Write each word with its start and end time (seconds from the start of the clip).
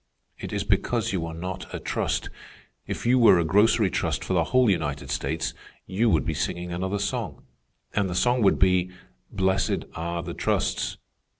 It 0.39 0.51
is 0.51 0.63
because 0.63 1.13
you 1.13 1.27
are 1.27 1.33
not 1.35 1.71
a 1.71 1.77
trust. 1.79 2.31
If 2.87 3.05
you 3.05 3.19
were 3.19 3.37
a 3.37 3.45
grocery 3.45 3.91
trust 3.91 4.23
for 4.23 4.33
the 4.33 4.45
whole 4.45 4.67
United 4.67 5.11
States, 5.11 5.53
you 5.85 6.09
would 6.09 6.25
be 6.25 6.33
singing 6.33 6.73
another 6.73 6.97
song. 6.97 7.43
And 7.93 8.09
the 8.09 8.15
song 8.15 8.41
would 8.41 8.57
be, 8.57 8.89
'Blessed 9.31 9.83
are 9.93 10.23
the 10.23 10.33
trusts. 10.33 10.97